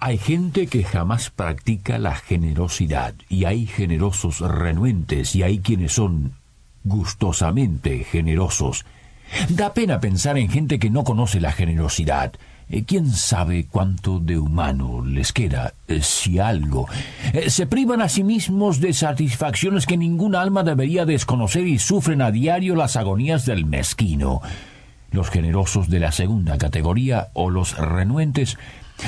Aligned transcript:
Hay 0.00 0.18
gente 0.18 0.68
que 0.68 0.84
jamás 0.84 1.30
practica 1.30 1.98
la 1.98 2.14
generosidad 2.14 3.14
y 3.28 3.46
hay 3.46 3.66
generosos 3.66 4.38
renuentes 4.40 5.34
y 5.34 5.42
hay 5.42 5.58
quienes 5.58 5.92
son 5.92 6.34
gustosamente 6.84 8.04
generosos. 8.04 8.84
Da 9.48 9.74
pena 9.74 9.98
pensar 10.00 10.38
en 10.38 10.50
gente 10.50 10.78
que 10.78 10.88
no 10.88 11.02
conoce 11.02 11.40
la 11.40 11.50
generosidad. 11.50 12.32
Eh, 12.70 12.84
¿Quién 12.84 13.10
sabe 13.10 13.66
cuánto 13.68 14.20
de 14.20 14.38
humano 14.38 15.04
les 15.04 15.32
queda, 15.32 15.74
eh, 15.88 16.00
si 16.00 16.38
algo? 16.38 16.86
Eh, 17.32 17.50
se 17.50 17.66
privan 17.66 18.00
a 18.00 18.08
sí 18.08 18.22
mismos 18.22 18.80
de 18.80 18.92
satisfacciones 18.92 19.84
que 19.84 19.96
ningún 19.96 20.36
alma 20.36 20.62
debería 20.62 21.06
desconocer 21.06 21.66
y 21.66 21.78
sufren 21.78 22.22
a 22.22 22.30
diario 22.30 22.76
las 22.76 22.96
agonías 22.96 23.46
del 23.46 23.66
mezquino. 23.66 24.42
Los 25.10 25.30
generosos 25.30 25.88
de 25.88 26.00
la 26.00 26.12
segunda 26.12 26.56
categoría 26.56 27.28
o 27.32 27.50
los 27.50 27.76
renuentes 27.76 28.58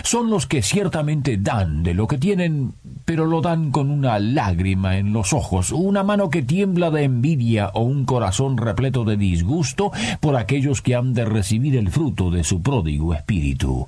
son 0.05 0.31
los 0.31 0.47
que 0.47 0.63
ciertamente 0.63 1.37
dan 1.37 1.83
de 1.83 1.95
lo 1.95 2.07
que 2.07 2.19
tienen, 2.19 2.73
pero 3.05 3.27
lo 3.27 3.41
dan 3.41 3.71
con 3.71 3.91
una 3.91 4.19
lágrima 4.19 4.99
en 4.99 5.13
los 5.13 5.33
ojos, 5.33 5.73
una 5.73 6.03
mano 6.03 6.31
que 6.31 6.43
tiembla 6.43 6.91
de 6.91 7.05
envidia 7.05 7.71
o 7.75 7.83
un 7.83 8.05
corazón 8.05 8.57
repleto 8.57 9.05
de 9.05 9.17
disgusto 9.17 9.93
por 10.21 10.37
aquellos 10.37 10.83
que 10.83 10.95
han 10.95 11.15
de 11.15 11.25
recibir 11.25 11.77
el 11.77 11.91
fruto 11.91 12.31
de 12.31 12.45
su 12.45 12.63
pródigo 12.63 13.15
espíritu. 13.15 13.87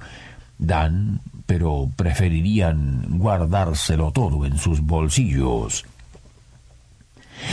Dan, 0.59 1.21
pero 1.47 1.89
preferirían 1.97 3.19
guardárselo 3.19 4.13
todo 4.13 4.47
en 4.47 4.59
sus 4.59 4.81
bolsillos. 4.81 5.85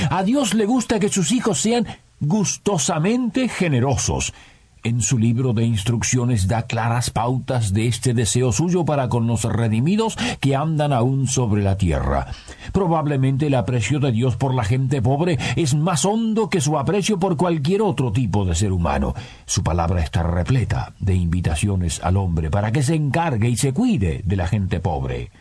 A 0.10 0.24
Dios 0.24 0.54
le 0.54 0.66
gusta 0.66 1.00
que 1.00 1.10
sus 1.10 1.32
hijos 1.32 1.60
sean 1.60 1.88
gustosamente 2.20 3.48
generosos, 3.48 4.34
en 4.84 5.02
su 5.02 5.18
libro 5.18 5.54
de 5.54 5.66
instrucciones 5.66 6.48
da 6.48 6.64
claras 6.64 7.10
pautas 7.10 7.74
de 7.74 7.88
este 7.88 8.14
deseo 8.14 8.52
suyo 8.52 8.86
para 8.86 9.10
con 9.10 9.28
los 9.28 9.44
redimidos 9.44 10.18
que 10.40 10.56
andan 10.56 10.94
aún 10.94 11.28
sobre 11.28 11.62
la 11.62 11.78
tierra. 11.78 12.28
Probablemente 12.72 13.48
el 13.48 13.56
aprecio 13.56 14.00
de 14.00 14.12
Dios 14.12 14.36
por 14.36 14.54
la 14.54 14.64
gente 14.64 15.02
pobre 15.02 15.38
es 15.56 15.76
más 15.76 16.06
hondo 16.06 16.50
que 16.50 16.62
su 16.62 16.78
aprecio 16.78 17.20
por 17.20 17.38
cualquier 17.38 17.82
otro 17.82 18.12
tipo 18.12 18.46
de 18.46 18.56
ser 18.56 18.72
humano. 18.72 19.14
Su 19.46 19.64
palabra 19.64 20.02
está 20.02 20.24
repleta 20.24 20.94
de 21.00 21.16
invitaciones 21.16 22.02
al 22.04 22.18
hombre 22.18 22.50
para 22.50 22.72
que 22.72 22.84
se 22.84 22.96
encargue 22.96 23.50
y 23.50 23.58
se 23.58 23.74
cuide 23.74 24.22
de 24.24 24.36
la 24.36 24.48
gente 24.48 24.80
pobre. 24.80 25.32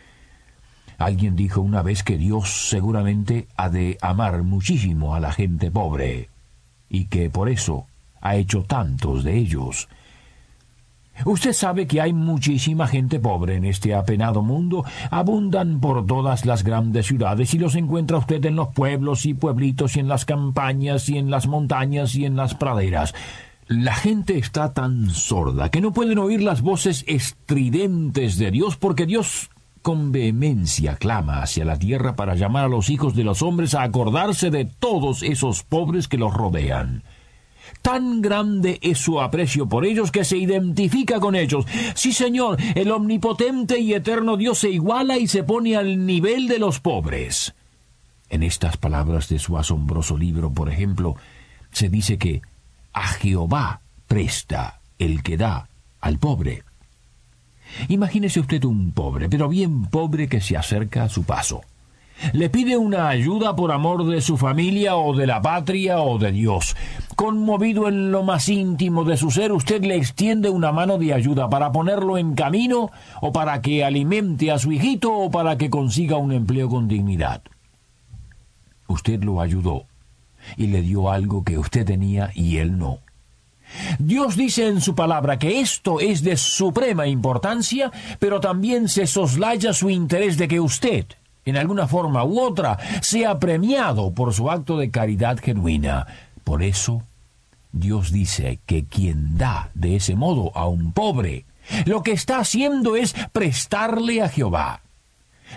Alguien 0.97 1.37
dijo 1.37 1.61
una 1.61 1.81
vez 1.81 2.03
que 2.03 2.17
Dios 2.17 2.67
seguramente 2.69 3.47
ha 3.55 3.69
de 3.69 3.97
amar 4.01 4.43
muchísimo 4.43 5.15
a 5.15 5.21
la 5.21 5.31
gente 5.31 5.71
pobre 5.71 6.29
y 6.89 7.05
que 7.05 7.29
por 7.29 7.47
eso 7.47 7.87
ha 8.21 8.35
hecho 8.35 8.63
tantos 8.63 9.23
de 9.23 9.37
ellos. 9.37 9.87
Usted 11.25 11.51
sabe 11.51 11.85
que 11.85 11.99
hay 11.99 12.13
muchísima 12.13 12.87
gente 12.87 13.19
pobre 13.19 13.55
en 13.55 13.65
este 13.65 13.93
apenado 13.93 14.41
mundo, 14.41 14.85
abundan 15.11 15.81
por 15.81 16.05
todas 16.05 16.45
las 16.45 16.63
grandes 16.63 17.07
ciudades 17.07 17.53
y 17.53 17.59
los 17.59 17.75
encuentra 17.75 18.17
usted 18.17 18.43
en 18.45 18.55
los 18.55 18.69
pueblos 18.69 19.25
y 19.25 19.33
pueblitos 19.33 19.97
y 19.97 19.99
en 19.99 20.07
las 20.07 20.23
campañas 20.23 21.09
y 21.09 21.17
en 21.17 21.29
las 21.29 21.47
montañas 21.47 22.15
y 22.15 22.25
en 22.25 22.37
las 22.37 22.55
praderas. 22.55 23.13
La 23.67 23.93
gente 23.95 24.37
está 24.37 24.73
tan 24.73 25.09
sorda 25.09 25.69
que 25.69 25.81
no 25.81 25.91
pueden 25.91 26.19
oír 26.19 26.41
las 26.41 26.61
voces 26.61 27.03
estridentes 27.05 28.37
de 28.37 28.51
Dios 28.51 28.77
porque 28.77 29.05
Dios 29.05 29.49
con 29.81 30.11
vehemencia 30.11 30.95
clama 30.95 31.41
hacia 31.41 31.65
la 31.65 31.77
tierra 31.77 32.15
para 32.15 32.35
llamar 32.35 32.65
a 32.65 32.69
los 32.69 32.89
hijos 32.89 33.15
de 33.15 33.23
los 33.23 33.41
hombres 33.41 33.75
a 33.75 33.83
acordarse 33.83 34.49
de 34.51 34.65
todos 34.65 35.21
esos 35.21 35.63
pobres 35.63 36.07
que 36.07 36.17
los 36.17 36.33
rodean. 36.33 37.03
Tan 37.81 38.21
grande 38.21 38.79
es 38.81 38.97
su 38.97 39.19
aprecio 39.21 39.67
por 39.67 39.85
ellos 39.85 40.11
que 40.11 40.23
se 40.23 40.37
identifica 40.37 41.19
con 41.19 41.35
ellos. 41.35 41.65
Sí, 41.95 42.13
Señor, 42.13 42.57
el 42.75 42.91
omnipotente 42.91 43.79
y 43.79 43.93
eterno 43.93 44.37
Dios 44.37 44.59
se 44.59 44.69
iguala 44.69 45.17
y 45.17 45.27
se 45.27 45.43
pone 45.43 45.75
al 45.75 46.05
nivel 46.05 46.47
de 46.47 46.59
los 46.59 46.79
pobres. 46.79 47.53
En 48.29 48.43
estas 48.43 48.77
palabras 48.77 49.27
de 49.29 49.39
su 49.39 49.57
asombroso 49.57 50.17
libro, 50.17 50.51
por 50.51 50.69
ejemplo, 50.69 51.15
se 51.71 51.89
dice 51.89 52.17
que 52.17 52.41
a 52.93 53.07
Jehová 53.07 53.81
presta 54.07 54.81
el 54.99 55.23
que 55.23 55.37
da 55.37 55.69
al 56.01 56.19
pobre. 56.19 56.63
Imagínese 57.87 58.39
usted 58.39 58.63
un 58.65 58.91
pobre, 58.91 59.29
pero 59.29 59.47
bien 59.47 59.85
pobre 59.85 60.27
que 60.27 60.41
se 60.41 60.57
acerca 60.57 61.03
a 61.03 61.09
su 61.09 61.23
paso. 61.23 61.61
Le 62.33 62.49
pide 62.49 62.77
una 62.77 63.09
ayuda 63.09 63.55
por 63.55 63.71
amor 63.71 64.05
de 64.05 64.21
su 64.21 64.37
familia 64.37 64.95
o 64.95 65.15
de 65.15 65.27
la 65.27 65.41
patria 65.41 65.99
o 65.99 66.17
de 66.17 66.31
Dios. 66.31 66.75
Conmovido 67.15 67.87
en 67.87 68.11
lo 68.11 68.23
más 68.23 68.49
íntimo 68.49 69.03
de 69.03 69.17
su 69.17 69.31
ser, 69.31 69.51
usted 69.51 69.83
le 69.83 69.95
extiende 69.95 70.49
una 70.49 70.71
mano 70.71 70.97
de 70.97 71.13
ayuda 71.13 71.49
para 71.49 71.71
ponerlo 71.71 72.17
en 72.17 72.35
camino 72.35 72.91
o 73.21 73.31
para 73.31 73.61
que 73.61 73.83
alimente 73.83 74.51
a 74.51 74.59
su 74.59 74.71
hijito 74.71 75.13
o 75.13 75.31
para 75.31 75.57
que 75.57 75.69
consiga 75.69 76.17
un 76.17 76.31
empleo 76.31 76.69
con 76.69 76.87
dignidad. 76.87 77.41
Usted 78.87 79.23
lo 79.23 79.41
ayudó 79.41 79.85
y 80.57 80.67
le 80.67 80.81
dio 80.81 81.11
algo 81.11 81.43
que 81.43 81.57
usted 81.57 81.85
tenía 81.85 82.31
y 82.33 82.57
él 82.57 82.77
no. 82.77 82.99
Dios 83.99 84.35
dice 84.35 84.67
en 84.67 84.81
su 84.81 84.95
palabra 84.95 85.37
que 85.37 85.59
esto 85.59 85.99
es 85.99 86.23
de 86.23 86.37
suprema 86.37 87.07
importancia, 87.07 87.91
pero 88.17 88.39
también 88.39 88.87
se 88.87 89.05
soslaya 89.05 89.73
su 89.73 89.89
interés 89.89 90.37
de 90.37 90.47
que 90.47 90.59
usted, 90.59 91.05
en 91.49 91.57
alguna 91.57 91.87
forma 91.87 92.23
u 92.23 92.39
otra, 92.39 92.77
sea 93.01 93.39
premiado 93.39 94.11
por 94.11 94.33
su 94.33 94.49
acto 94.49 94.77
de 94.77 94.91
caridad 94.91 95.37
genuina. 95.39 96.07
Por 96.43 96.63
eso, 96.63 97.03
Dios 97.71 98.11
dice 98.11 98.59
que 98.65 98.85
quien 98.85 99.37
da 99.37 99.69
de 99.73 99.95
ese 99.95 100.15
modo 100.15 100.51
a 100.55 100.67
un 100.67 100.93
pobre, 100.93 101.45
lo 101.85 102.03
que 102.03 102.11
está 102.11 102.39
haciendo 102.39 102.95
es 102.95 103.13
prestarle 103.31 104.21
a 104.21 104.29
Jehová. 104.29 104.81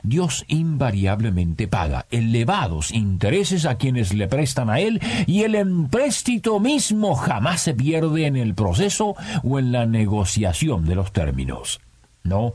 Dios 0.02 0.44
invariablemente 0.48 1.68
paga 1.68 2.06
elevados 2.10 2.92
intereses 2.92 3.66
a 3.66 3.76
quienes 3.76 4.14
le 4.14 4.26
prestan 4.26 4.70
a 4.70 4.80
Él 4.80 5.00
y 5.26 5.42
el 5.42 5.54
empréstito 5.54 6.60
mismo 6.60 7.14
jamás 7.14 7.60
se 7.60 7.74
pierde 7.74 8.26
en 8.26 8.36
el 8.36 8.54
proceso 8.54 9.14
o 9.42 9.58
en 9.58 9.72
la 9.72 9.86
negociación 9.86 10.86
de 10.86 10.94
los 10.94 11.12
términos. 11.12 11.80
No, 12.24 12.54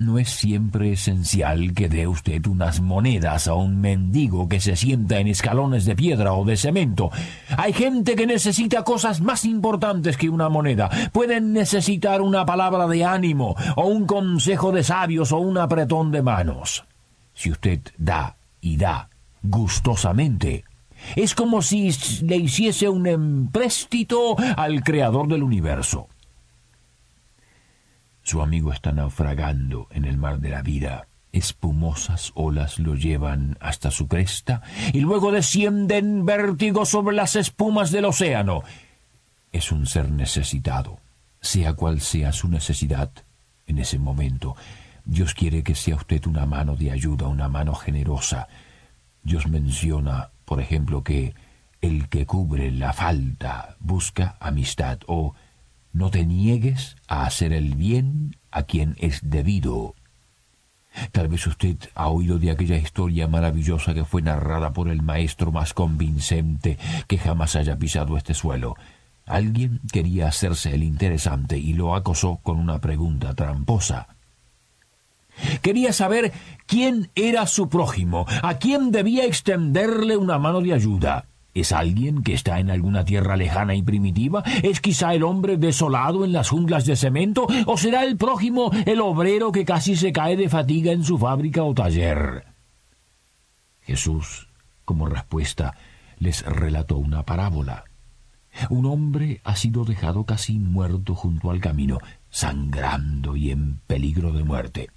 no 0.00 0.18
es 0.18 0.30
siempre 0.30 0.92
esencial 0.92 1.74
que 1.74 1.90
dé 1.90 2.06
usted 2.06 2.46
unas 2.46 2.80
monedas 2.80 3.46
a 3.46 3.54
un 3.54 3.82
mendigo 3.82 4.48
que 4.48 4.58
se 4.58 4.74
sienta 4.74 5.18
en 5.18 5.28
escalones 5.28 5.84
de 5.84 5.94
piedra 5.94 6.32
o 6.32 6.46
de 6.46 6.56
cemento. 6.56 7.10
Hay 7.58 7.74
gente 7.74 8.16
que 8.16 8.26
necesita 8.26 8.82
cosas 8.82 9.20
más 9.20 9.44
importantes 9.44 10.16
que 10.16 10.30
una 10.30 10.48
moneda. 10.48 10.88
Pueden 11.12 11.52
necesitar 11.52 12.22
una 12.22 12.46
palabra 12.46 12.86
de 12.86 13.04
ánimo, 13.04 13.54
o 13.76 13.88
un 13.88 14.06
consejo 14.06 14.72
de 14.72 14.82
sabios, 14.84 15.32
o 15.32 15.38
un 15.38 15.58
apretón 15.58 16.10
de 16.10 16.22
manos. 16.22 16.84
Si 17.34 17.50
usted 17.50 17.80
da 17.98 18.36
y 18.62 18.78
da 18.78 19.10
gustosamente, 19.42 20.64
es 21.14 21.34
como 21.34 21.60
si 21.60 21.90
le 22.22 22.36
hiciese 22.36 22.88
un 22.88 23.06
empréstito 23.06 24.34
al 24.56 24.82
creador 24.82 25.28
del 25.28 25.42
universo. 25.42 26.08
Su 28.30 28.42
amigo 28.42 28.72
está 28.72 28.92
naufragando 28.92 29.88
en 29.90 30.04
el 30.04 30.16
mar 30.16 30.38
de 30.38 30.50
la 30.50 30.62
vida. 30.62 31.08
Espumosas 31.32 32.30
olas 32.36 32.78
lo 32.78 32.94
llevan 32.94 33.58
hasta 33.58 33.90
su 33.90 34.06
cresta 34.06 34.62
y 34.92 35.00
luego 35.00 35.32
descienden 35.32 36.24
vértigo 36.24 36.86
sobre 36.86 37.16
las 37.16 37.34
espumas 37.34 37.90
del 37.90 38.04
océano. 38.04 38.62
Es 39.50 39.72
un 39.72 39.84
ser 39.84 40.12
necesitado, 40.12 41.00
sea 41.40 41.72
cual 41.72 42.00
sea 42.00 42.30
su 42.30 42.46
necesidad 42.46 43.10
en 43.66 43.78
ese 43.78 43.98
momento. 43.98 44.54
Dios 45.04 45.34
quiere 45.34 45.64
que 45.64 45.74
sea 45.74 45.96
usted 45.96 46.24
una 46.26 46.46
mano 46.46 46.76
de 46.76 46.92
ayuda, 46.92 47.26
una 47.26 47.48
mano 47.48 47.74
generosa. 47.74 48.46
Dios 49.24 49.48
menciona, 49.48 50.30
por 50.44 50.60
ejemplo, 50.60 51.02
que 51.02 51.34
el 51.80 52.08
que 52.08 52.26
cubre 52.26 52.70
la 52.70 52.92
falta 52.92 53.74
busca 53.80 54.36
amistad 54.38 55.00
o 55.08 55.34
no 55.92 56.10
te 56.10 56.24
niegues 56.24 56.96
a 57.08 57.24
hacer 57.24 57.52
el 57.52 57.74
bien 57.74 58.36
a 58.50 58.64
quien 58.64 58.96
es 58.98 59.20
debido. 59.22 59.94
Tal 61.12 61.28
vez 61.28 61.46
usted 61.46 61.76
ha 61.94 62.08
oído 62.08 62.38
de 62.38 62.50
aquella 62.50 62.76
historia 62.76 63.28
maravillosa 63.28 63.94
que 63.94 64.04
fue 64.04 64.22
narrada 64.22 64.72
por 64.72 64.88
el 64.88 65.02
maestro 65.02 65.52
más 65.52 65.72
convincente 65.72 66.78
que 67.06 67.18
jamás 67.18 67.56
haya 67.56 67.78
pisado 67.78 68.16
este 68.16 68.34
suelo. 68.34 68.74
Alguien 69.26 69.80
quería 69.92 70.26
hacerse 70.26 70.74
el 70.74 70.82
interesante 70.82 71.56
y 71.58 71.74
lo 71.74 71.94
acosó 71.94 72.40
con 72.42 72.58
una 72.58 72.80
pregunta 72.80 73.34
tramposa. 73.34 74.08
Quería 75.62 75.92
saber 75.92 76.32
quién 76.66 77.10
era 77.14 77.46
su 77.46 77.68
prójimo, 77.68 78.26
a 78.42 78.54
quién 78.54 78.90
debía 78.90 79.24
extenderle 79.24 80.16
una 80.16 80.38
mano 80.38 80.60
de 80.60 80.74
ayuda. 80.74 81.26
¿Es 81.52 81.72
alguien 81.72 82.22
que 82.22 82.32
está 82.32 82.60
en 82.60 82.70
alguna 82.70 83.04
tierra 83.04 83.36
lejana 83.36 83.74
y 83.74 83.82
primitiva? 83.82 84.42
¿Es 84.62 84.80
quizá 84.80 85.14
el 85.14 85.24
hombre 85.24 85.56
desolado 85.56 86.24
en 86.24 86.32
las 86.32 86.50
junglas 86.50 86.86
de 86.86 86.94
cemento? 86.94 87.46
¿O 87.66 87.76
será 87.76 88.04
el 88.04 88.16
prójimo 88.16 88.70
el 88.86 89.00
obrero 89.00 89.50
que 89.50 89.64
casi 89.64 89.96
se 89.96 90.12
cae 90.12 90.36
de 90.36 90.48
fatiga 90.48 90.92
en 90.92 91.04
su 91.04 91.18
fábrica 91.18 91.64
o 91.64 91.74
taller? 91.74 92.44
Jesús, 93.80 94.48
como 94.84 95.06
respuesta, 95.06 95.74
les 96.18 96.44
relató 96.44 96.98
una 96.98 97.24
parábola. 97.24 97.84
Un 98.68 98.86
hombre 98.86 99.40
ha 99.42 99.56
sido 99.56 99.84
dejado 99.84 100.24
casi 100.24 100.58
muerto 100.58 101.14
junto 101.14 101.50
al 101.50 101.60
camino, 101.60 101.98
sangrando 102.30 103.34
y 103.36 103.50
en 103.50 103.80
peligro 103.86 104.32
de 104.32 104.44
muerte. 104.44 104.90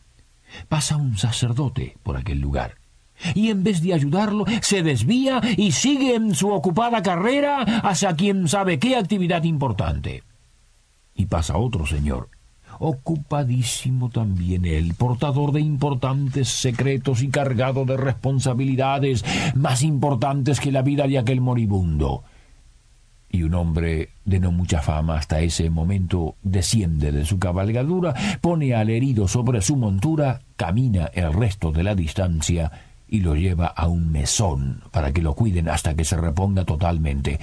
Pasa 0.69 0.97
un 0.97 1.17
sacerdote 1.17 1.97
por 2.03 2.17
aquel 2.17 2.39
lugar 2.39 2.82
y 3.33 3.50
en 3.50 3.63
vez 3.63 3.81
de 3.81 3.94
ayudarlo, 3.94 4.45
se 4.62 4.83
desvía 4.83 5.42
y 5.57 5.71
sigue 5.71 6.15
en 6.15 6.36
su 6.36 6.51
ocupada 6.51 7.01
carrera 7.01 7.62
hacia 7.62 8.15
quien 8.15 8.48
sabe 8.48 8.80
qué 8.80 8.95
actividad 8.95 9.44
importante. 9.44 10.24
Y 11.15 11.27
pasa 11.27 11.57
otro 11.57 11.86
señor, 11.86 12.30
ocupadísimo 12.80 14.10
también 14.10 14.65
él, 14.65 14.94
portador 14.95 15.51
de 15.51 15.62
importantes 15.62 16.50
secretos 16.50 17.21
y 17.21 17.30
cargado 17.30 17.86
de 17.86 17.98
responsabilidades 17.98 19.24
más 19.56 19.83
importantes 19.83 20.59
que 20.59 20.71
la 20.71 20.81
vida 20.81 21.07
de 21.07 21.19
aquel 21.19 21.42
moribundo. 21.42 22.24
Y 23.30 23.44
un 23.44 23.56
hombre 23.56 24.09
de 24.25 24.39
no 24.39 24.51
mucha 24.51 24.81
fama 24.81 25.18
hasta 25.18 25.39
ese 25.39 25.69
momento 25.71 26.36
desciende 26.44 27.12
de 27.12 27.25
su 27.25 27.39
cabalgadura, 27.39 28.13
pone 28.42 28.75
al 28.75 28.92
herido 28.92 29.27
sobre 29.27 29.62
su 29.62 29.75
montura, 29.75 30.42
camina 30.56 31.06
el 31.13 31.33
resto 31.33 31.71
de 31.71 31.83
la 31.83 31.95
distancia 31.95 32.71
y 33.13 33.19
lo 33.19 33.36
lleva 33.36 33.68
a 33.68 33.88
un 33.88 34.12
mesón 34.12 34.81
para 34.89 35.13
que 35.13 35.21
lo 35.21 35.36
cuiden 35.36 35.69
hasta 35.69 35.94
que 35.94 36.04
se 36.04 36.18
reponga 36.18 36.65
totalmente, 36.65 37.39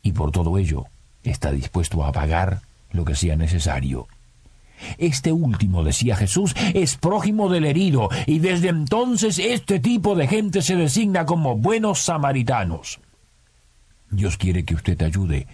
y 0.00 0.12
por 0.12 0.32
todo 0.32 0.56
ello 0.56 0.86
está 1.22 1.52
dispuesto 1.52 2.02
a 2.02 2.12
pagar 2.12 2.62
lo 2.92 3.04
que 3.04 3.14
sea 3.14 3.36
necesario. 3.36 4.08
Este 4.96 5.32
último, 5.32 5.84
decía 5.84 6.16
Jesús, 6.16 6.56
es 6.72 6.96
prójimo 6.96 7.50
del 7.50 7.66
herido, 7.66 8.08
y 8.24 8.38
desde 8.38 8.70
entonces 8.70 9.38
este 9.38 9.80
tipo 9.80 10.14
de 10.14 10.28
gente 10.28 10.62
se 10.62 10.76
designa 10.76 11.26
como 11.26 11.58
buenos 11.58 12.00
samaritanos. 12.00 12.98
Dios 14.10 14.38
quiere 14.38 14.64
que 14.64 14.76
usted 14.76 15.02
ayude 15.02 15.46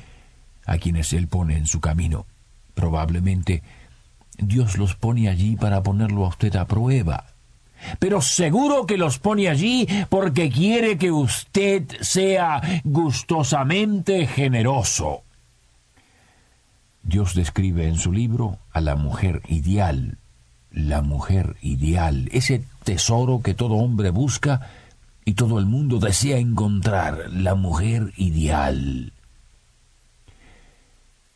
a 0.66 0.78
quienes 0.78 1.12
Él 1.12 1.26
pone 1.26 1.56
en 1.56 1.66
su 1.66 1.80
camino. 1.80 2.26
Probablemente 2.74 3.64
Dios 4.38 4.78
los 4.78 4.94
pone 4.94 5.28
allí 5.28 5.56
para 5.56 5.82
ponerlo 5.82 6.26
a 6.26 6.28
usted 6.28 6.54
a 6.54 6.68
prueba, 6.68 7.31
pero 7.98 8.20
seguro 8.20 8.86
que 8.86 8.96
los 8.96 9.18
pone 9.18 9.48
allí 9.48 9.86
porque 10.08 10.50
quiere 10.50 10.98
que 10.98 11.10
usted 11.10 11.84
sea 12.00 12.60
gustosamente 12.84 14.26
generoso. 14.26 15.22
Dios 17.02 17.34
describe 17.34 17.88
en 17.88 17.96
su 17.96 18.12
libro 18.12 18.58
a 18.72 18.80
la 18.80 18.94
mujer 18.94 19.42
ideal, 19.48 20.18
la 20.70 21.02
mujer 21.02 21.56
ideal, 21.60 22.28
ese 22.32 22.64
tesoro 22.84 23.42
que 23.42 23.54
todo 23.54 23.74
hombre 23.74 24.10
busca 24.10 24.68
y 25.24 25.34
todo 25.34 25.58
el 25.58 25.66
mundo 25.66 25.98
desea 25.98 26.38
encontrar, 26.38 27.30
la 27.30 27.54
mujer 27.54 28.12
ideal. 28.16 29.12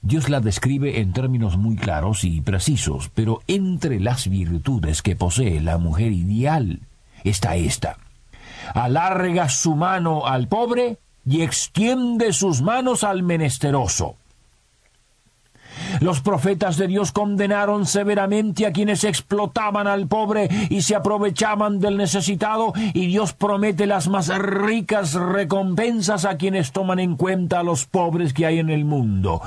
Dios 0.06 0.28
la 0.28 0.38
describe 0.38 1.00
en 1.00 1.12
términos 1.12 1.56
muy 1.56 1.74
claros 1.74 2.22
y 2.22 2.40
precisos, 2.40 3.10
pero 3.12 3.42
entre 3.48 3.98
las 3.98 4.28
virtudes 4.28 5.02
que 5.02 5.16
posee 5.16 5.60
la 5.60 5.78
mujer 5.78 6.12
ideal 6.12 6.78
está 7.24 7.56
esta. 7.56 7.98
Alarga 8.72 9.48
su 9.48 9.74
mano 9.74 10.24
al 10.24 10.46
pobre 10.46 10.98
y 11.28 11.42
extiende 11.42 12.32
sus 12.32 12.62
manos 12.62 13.02
al 13.02 13.24
menesteroso. 13.24 14.14
Los 16.00 16.20
profetas 16.20 16.76
de 16.76 16.86
Dios 16.86 17.10
condenaron 17.10 17.84
severamente 17.84 18.64
a 18.64 18.72
quienes 18.72 19.02
explotaban 19.02 19.88
al 19.88 20.06
pobre 20.06 20.48
y 20.70 20.82
se 20.82 20.94
aprovechaban 20.94 21.80
del 21.80 21.96
necesitado, 21.96 22.72
y 22.94 23.08
Dios 23.08 23.32
promete 23.32 23.86
las 23.86 24.06
más 24.06 24.28
ricas 24.38 25.14
recompensas 25.14 26.24
a 26.24 26.36
quienes 26.36 26.70
toman 26.70 27.00
en 27.00 27.16
cuenta 27.16 27.58
a 27.58 27.64
los 27.64 27.86
pobres 27.86 28.32
que 28.32 28.46
hay 28.46 28.60
en 28.60 28.70
el 28.70 28.84
mundo. 28.84 29.42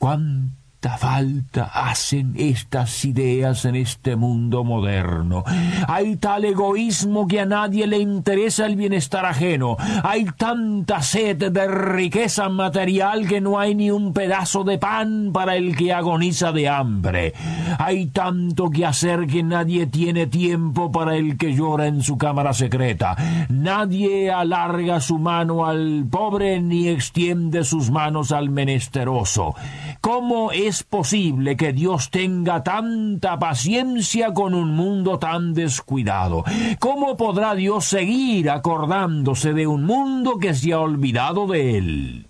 Cuánta 0.00 0.96
falta 0.96 1.64
hacen 1.74 2.32
estas 2.38 3.04
ideas 3.04 3.66
en 3.66 3.76
este 3.76 4.16
mundo 4.16 4.64
moderno. 4.64 5.44
Hay 5.86 6.16
tal 6.16 6.46
egoísmo 6.46 7.28
que 7.28 7.40
a 7.40 7.44
nadie 7.44 7.86
le 7.86 7.98
interesa 7.98 8.64
el 8.64 8.76
bienestar 8.76 9.26
ajeno. 9.26 9.76
Hay 10.02 10.24
tanta 10.38 11.02
sed 11.02 11.52
de 11.52 11.66
riqueza 11.68 12.48
material 12.48 13.28
que 13.28 13.42
no 13.42 13.60
hay 13.60 13.74
ni 13.74 13.90
un 13.90 14.14
pedazo 14.14 14.64
de 14.64 14.78
pan 14.78 15.32
para 15.34 15.54
el 15.56 15.76
que 15.76 15.92
agoniza 15.92 16.50
de 16.52 16.66
hambre. 16.66 17.34
Hay 17.78 18.06
tanto 18.06 18.70
que 18.70 18.86
hacer 18.86 19.26
que 19.26 19.42
nadie 19.42 19.86
tiene 19.86 20.28
tiempo 20.28 20.90
para 20.90 21.14
el 21.14 21.36
que 21.36 21.54
llora 21.54 21.88
en 21.88 22.02
su 22.02 22.16
cámara 22.16 22.54
secreta. 22.54 23.16
Nadie 23.50 24.30
alarga 24.30 25.00
su 25.00 25.18
mano 25.18 25.66
al 25.66 26.06
pobre 26.10 26.58
ni 26.62 26.88
extiende 26.88 27.64
sus 27.64 27.90
manos 27.90 28.32
al 28.32 28.48
menesteroso. 28.48 29.54
¿Cómo 30.00 30.50
es 30.50 30.82
posible 30.82 31.58
que 31.58 31.74
Dios 31.74 32.10
tenga 32.10 32.62
tanta 32.62 33.38
paciencia 33.38 34.32
con 34.32 34.54
un 34.54 34.74
mundo 34.74 35.18
tan 35.18 35.52
descuidado? 35.52 36.42
¿Cómo 36.78 37.18
podrá 37.18 37.54
Dios 37.54 37.84
seguir 37.84 38.48
acordándose 38.48 39.52
de 39.52 39.66
un 39.66 39.84
mundo 39.84 40.38
que 40.38 40.54
se 40.54 40.72
ha 40.72 40.80
olvidado 40.80 41.46
de 41.46 41.76
él? 41.76 42.26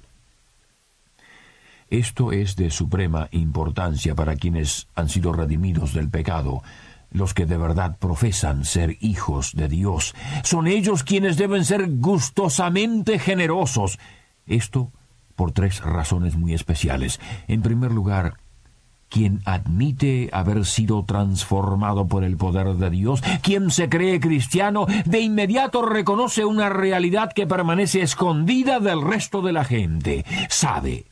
Esto 1.91 2.33
es 2.33 2.57
de 2.57 2.71
suprema 2.71 3.29
importancia 3.31 4.17
para 4.17 4.35
quienes 4.35 4.89
han 4.97 5.09
sido 5.09 5.33
redimidos 5.33 5.95
del 5.95 6.09
pecado, 6.09 6.63
los 7.13 7.35
que 7.35 7.47
de 7.47 7.57
verdad 7.57 7.99
profesan 7.99 8.65
ser 8.65 8.97
hijos 9.01 9.55
de 9.55 9.69
Dios. 9.69 10.15
Son 10.43 10.67
ellos 10.67 11.05
quienes 11.05 11.37
deben 11.37 11.65
ser 11.65 11.87
gustosamente 11.89 13.21
generosos. 13.21 13.99
Esto 14.47 14.91
por 15.41 15.53
tres 15.53 15.81
razones 15.81 16.37
muy 16.37 16.53
especiales. 16.53 17.19
En 17.49 17.63
primer 17.63 17.93
lugar, 17.93 18.35
quien 19.09 19.41
admite 19.47 20.29
haber 20.35 20.67
sido 20.67 21.03
transformado 21.07 22.07
por 22.09 22.25
el 22.25 22.37
poder 22.37 22.75
de 22.75 22.91
Dios, 22.91 23.23
quien 23.41 23.71
se 23.71 23.89
cree 23.89 24.21
cristiano, 24.21 24.85
de 25.07 25.21
inmediato 25.21 25.81
reconoce 25.81 26.45
una 26.45 26.69
realidad 26.69 27.33
que 27.35 27.47
permanece 27.47 28.03
escondida 28.03 28.81
del 28.81 29.01
resto 29.01 29.41
de 29.41 29.55
la 29.55 29.65
gente. 29.65 30.27
Sabe 30.51 31.07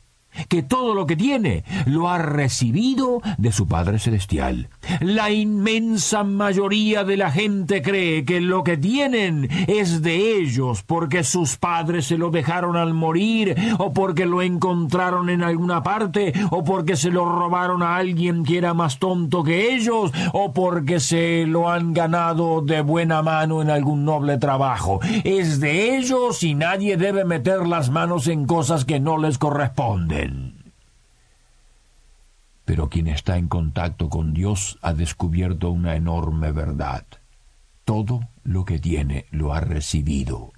que 0.47 0.61
todo 0.61 0.93
lo 0.93 1.07
que 1.07 1.15
tiene 1.15 1.63
lo 1.87 2.07
ha 2.07 2.19
recibido 2.19 3.23
de 3.39 3.51
su 3.51 3.67
Padre 3.67 3.97
Celestial. 3.97 4.69
La 5.01 5.31
inmensa 5.31 6.23
mayoría 6.23 7.03
de 7.03 7.17
la 7.17 7.31
gente 7.31 7.81
cree 7.81 8.25
que 8.25 8.41
lo 8.41 8.63
que 8.63 8.77
tienen 8.77 9.49
es 9.67 10.01
de 10.01 10.37
ellos 10.39 10.83
porque 10.83 11.23
sus 11.23 11.57
padres 11.57 12.07
se 12.07 12.17
lo 12.17 12.31
dejaron 12.31 12.75
al 12.75 12.93
morir 12.93 13.55
o 13.77 13.93
porque 13.93 14.25
lo 14.25 14.41
encontraron 14.41 15.29
en 15.29 15.43
alguna 15.43 15.83
parte 15.83 16.33
o 16.51 16.63
porque 16.63 16.95
se 16.95 17.11
lo 17.11 17.25
robaron 17.25 17.83
a 17.83 17.95
alguien 17.97 18.43
que 18.43 18.57
era 18.57 18.73
más 18.73 18.99
tonto 18.99 19.43
que 19.43 19.73
ellos 19.73 20.11
o 20.33 20.53
porque 20.53 20.99
se 20.99 21.45
lo 21.45 21.69
han 21.69 21.93
ganado 21.93 22.61
de 22.61 22.81
buena 22.81 23.21
mano 23.21 23.61
en 23.61 23.69
algún 23.69 24.05
noble 24.05 24.37
trabajo. 24.37 24.99
Es 25.23 25.59
de 25.59 25.97
ellos 25.97 26.43
y 26.43 26.55
nadie 26.55 26.97
debe 26.97 27.25
meter 27.25 27.67
las 27.67 27.89
manos 27.89 28.27
en 28.27 28.45
cosas 28.45 28.85
que 28.85 28.99
no 28.99 29.17
les 29.17 29.37
corresponden. 29.37 30.48
Pero 32.69 32.87
quien 32.87 33.07
está 33.07 33.37
en 33.37 33.47
contacto 33.47 34.09
con 34.09 34.31
Dios 34.31 34.77
ha 34.83 34.93
descubierto 34.93 35.71
una 35.71 35.95
enorme 35.95 36.51
verdad. 36.51 37.03
Todo 37.83 38.19
lo 38.43 38.63
que 38.63 38.77
tiene 38.77 39.25
lo 39.31 39.55
ha 39.55 39.59
recibido, 39.59 40.51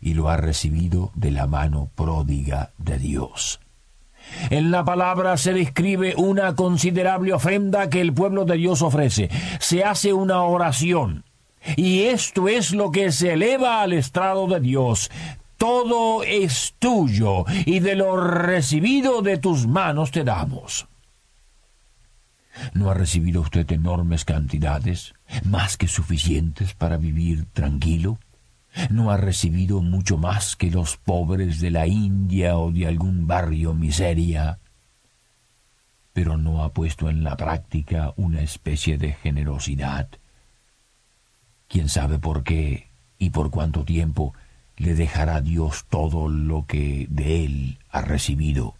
y 0.00 0.14
lo 0.14 0.28
ha 0.28 0.36
recibido 0.36 1.10
de 1.16 1.32
la 1.32 1.48
mano 1.48 1.90
pródiga 1.96 2.70
de 2.78 2.98
Dios. 2.98 3.58
En 4.50 4.70
la 4.70 4.84
palabra 4.84 5.36
se 5.36 5.52
describe 5.52 6.14
una 6.16 6.54
considerable 6.54 7.32
ofrenda 7.32 7.90
que 7.90 8.00
el 8.00 8.12
pueblo 8.12 8.44
de 8.44 8.54
Dios 8.54 8.80
ofrece. 8.80 9.28
Se 9.58 9.82
hace 9.82 10.12
una 10.12 10.42
oración. 10.42 11.24
Y 11.74 12.02
esto 12.02 12.46
es 12.46 12.70
lo 12.70 12.92
que 12.92 13.10
se 13.10 13.32
eleva 13.32 13.82
al 13.82 13.92
estrado 13.92 14.46
de 14.46 14.60
Dios. 14.60 15.10
Todo 15.58 16.22
es 16.22 16.76
tuyo, 16.78 17.44
y 17.66 17.80
de 17.80 17.96
lo 17.96 18.16
recibido 18.18 19.20
de 19.20 19.36
tus 19.36 19.66
manos 19.66 20.12
te 20.12 20.22
damos. 20.22 20.86
¿No 22.74 22.90
ha 22.90 22.94
recibido 22.94 23.40
usted 23.40 23.70
enormes 23.72 24.24
cantidades, 24.24 25.14
más 25.44 25.76
que 25.76 25.88
suficientes 25.88 26.74
para 26.74 26.96
vivir 26.96 27.46
tranquilo? 27.52 28.18
¿No 28.90 29.10
ha 29.10 29.16
recibido 29.16 29.82
mucho 29.82 30.16
más 30.16 30.56
que 30.56 30.70
los 30.70 30.96
pobres 30.96 31.60
de 31.60 31.70
la 31.70 31.86
India 31.86 32.56
o 32.56 32.70
de 32.70 32.86
algún 32.86 33.26
barrio 33.26 33.74
miseria? 33.74 34.58
Pero 36.12 36.36
no 36.36 36.62
ha 36.62 36.72
puesto 36.72 37.08
en 37.10 37.24
la 37.24 37.36
práctica 37.36 38.12
una 38.16 38.40
especie 38.42 38.98
de 38.98 39.12
generosidad. 39.12 40.08
quién 41.68 41.88
sabe 41.88 42.18
por 42.18 42.42
qué 42.42 42.88
y 43.18 43.30
por 43.30 43.50
cuánto 43.50 43.84
tiempo 43.84 44.34
le 44.76 44.94
dejará 44.94 45.40
Dios 45.40 45.84
todo 45.88 46.28
lo 46.28 46.66
que 46.66 47.06
de 47.10 47.44
él 47.44 47.78
ha 47.90 48.00
recibido. 48.00 48.74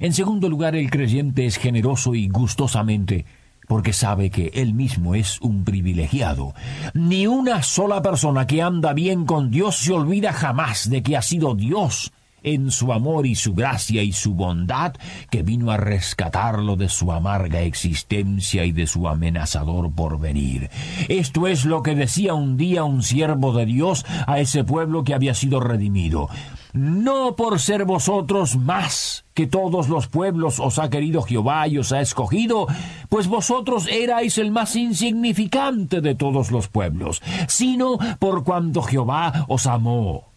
En 0.00 0.12
segundo 0.12 0.48
lugar, 0.48 0.74
el 0.74 0.90
creyente 0.90 1.46
es 1.46 1.56
generoso 1.56 2.14
y 2.14 2.28
gustosamente 2.28 3.24
porque 3.66 3.92
sabe 3.92 4.30
que 4.30 4.50
él 4.54 4.74
mismo 4.74 5.14
es 5.14 5.40
un 5.40 5.64
privilegiado. 5.64 6.54
Ni 6.92 7.26
una 7.26 7.62
sola 7.62 8.02
persona 8.02 8.46
que 8.46 8.62
anda 8.62 8.92
bien 8.92 9.24
con 9.24 9.50
Dios 9.50 9.76
se 9.76 9.92
olvida 9.92 10.32
jamás 10.32 10.90
de 10.90 11.02
que 11.02 11.16
ha 11.16 11.22
sido 11.22 11.54
Dios 11.54 12.12
en 12.44 12.70
su 12.70 12.92
amor 12.92 13.26
y 13.26 13.34
su 13.34 13.54
gracia 13.54 14.02
y 14.02 14.12
su 14.12 14.34
bondad, 14.34 14.94
que 15.30 15.42
vino 15.42 15.70
a 15.70 15.76
rescatarlo 15.76 16.76
de 16.76 16.88
su 16.88 17.10
amarga 17.10 17.62
existencia 17.62 18.64
y 18.64 18.72
de 18.72 18.86
su 18.86 19.08
amenazador 19.08 19.92
porvenir. 19.92 20.70
Esto 21.08 21.46
es 21.46 21.64
lo 21.64 21.82
que 21.82 21.94
decía 21.94 22.34
un 22.34 22.56
día 22.56 22.84
un 22.84 23.02
siervo 23.02 23.52
de 23.52 23.66
Dios 23.66 24.04
a 24.26 24.38
ese 24.38 24.64
pueblo 24.64 25.04
que 25.04 25.14
había 25.14 25.34
sido 25.34 25.60
redimido 25.60 26.28
no 26.74 27.36
por 27.36 27.60
ser 27.60 27.84
vosotros 27.84 28.56
más 28.56 29.24
que 29.32 29.46
todos 29.46 29.88
los 29.88 30.08
pueblos 30.08 30.58
os 30.58 30.78
ha 30.78 30.90
querido 30.90 31.22
Jehová 31.22 31.66
y 31.68 31.78
os 31.78 31.92
ha 31.92 32.00
escogido, 32.00 32.66
pues 33.08 33.28
vosotros 33.28 33.86
erais 33.88 34.38
el 34.38 34.50
más 34.50 34.74
insignificante 34.74 36.00
de 36.00 36.16
todos 36.16 36.50
los 36.50 36.68
pueblos, 36.68 37.22
sino 37.48 37.96
por 38.18 38.42
cuanto 38.44 38.82
Jehová 38.82 39.46
os 39.48 39.66
amó 39.66 40.33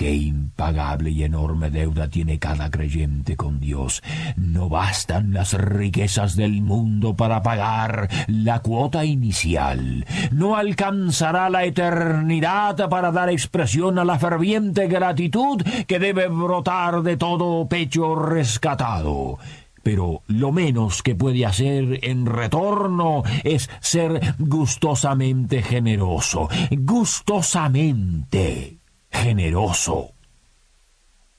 Qué 0.00 0.14
impagable 0.14 1.10
y 1.10 1.24
enorme 1.24 1.70
deuda 1.70 2.08
tiene 2.08 2.38
cada 2.38 2.70
creyente 2.70 3.36
con 3.36 3.60
Dios. 3.60 4.02
No 4.34 4.70
bastan 4.70 5.34
las 5.34 5.52
riquezas 5.52 6.36
del 6.36 6.62
mundo 6.62 7.16
para 7.16 7.42
pagar 7.42 8.08
la 8.26 8.60
cuota 8.60 9.04
inicial. 9.04 10.06
No 10.32 10.56
alcanzará 10.56 11.50
la 11.50 11.66
eternidad 11.66 12.88
para 12.88 13.12
dar 13.12 13.28
expresión 13.28 13.98
a 13.98 14.06
la 14.06 14.18
ferviente 14.18 14.88
gratitud 14.88 15.62
que 15.86 15.98
debe 15.98 16.28
brotar 16.28 17.02
de 17.02 17.18
todo 17.18 17.68
pecho 17.68 18.14
rescatado 18.14 19.36
pero 19.82 20.22
lo 20.28 20.52
menos 20.52 21.02
que 21.02 21.14
puede 21.14 21.46
hacer 21.46 22.00
en 22.02 22.26
retorno 22.26 23.22
es 23.44 23.70
ser 23.80 24.34
gustosamente 24.38 25.62
generoso, 25.62 26.50
gustosamente 26.70 28.79
generoso. 29.10 30.12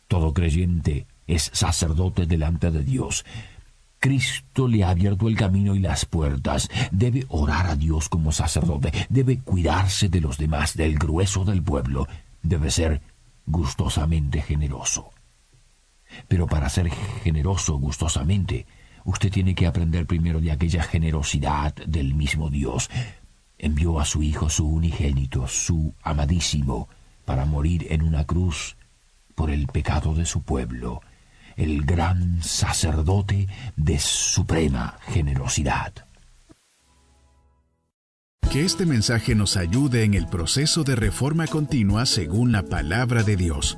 Todo 0.07 0.33
creyente 0.33 1.05
es 1.27 1.49
sacerdote 1.53 2.25
delante 2.25 2.71
de 2.71 2.83
Dios. 2.83 3.25
Cristo 3.99 4.67
le 4.67 4.83
ha 4.83 4.89
abierto 4.89 5.27
el 5.27 5.37
camino 5.37 5.75
y 5.75 5.79
las 5.79 6.05
puertas. 6.05 6.69
Debe 6.91 7.25
orar 7.29 7.67
a 7.67 7.75
Dios 7.75 8.09
como 8.09 8.31
sacerdote. 8.31 8.91
Debe 9.09 9.37
cuidarse 9.39 10.09
de 10.09 10.21
los 10.21 10.37
demás, 10.37 10.75
del 10.75 10.97
grueso 10.97 11.45
del 11.45 11.61
pueblo. 11.61 12.07
Debe 12.41 12.71
ser 12.71 13.01
gustosamente 13.45 14.41
generoso. 14.41 15.11
Pero 16.27 16.47
para 16.47 16.67
ser 16.67 16.89
generoso 17.23 17.77
gustosamente, 17.77 18.65
usted 19.05 19.31
tiene 19.31 19.53
que 19.53 19.67
aprender 19.67 20.07
primero 20.07 20.41
de 20.41 20.51
aquella 20.51 20.83
generosidad 20.83 21.73
del 21.75 22.15
mismo 22.15 22.49
Dios. 22.49 22.89
Envió 23.59 23.99
a 23.99 24.05
su 24.05 24.23
Hijo, 24.23 24.49
su 24.49 24.67
unigénito, 24.67 25.47
su 25.47 25.93
amadísimo, 26.01 26.89
para 27.31 27.45
morir 27.45 27.87
en 27.91 28.01
una 28.01 28.25
cruz 28.25 28.75
por 29.35 29.51
el 29.51 29.67
pecado 29.67 30.13
de 30.13 30.25
su 30.25 30.43
pueblo, 30.43 30.99
el 31.55 31.85
gran 31.85 32.43
sacerdote 32.43 33.47
de 33.77 33.99
suprema 33.99 34.97
generosidad. 35.07 35.93
Que 38.51 38.65
este 38.65 38.85
mensaje 38.85 39.33
nos 39.33 39.55
ayude 39.55 40.03
en 40.03 40.13
el 40.13 40.27
proceso 40.27 40.83
de 40.83 40.97
reforma 40.97 41.47
continua 41.47 42.05
según 42.05 42.51
la 42.51 42.63
palabra 42.63 43.23
de 43.23 43.37
Dios. 43.37 43.77